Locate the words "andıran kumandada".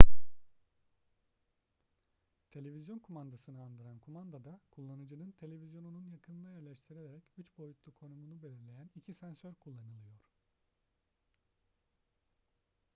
3.63-4.59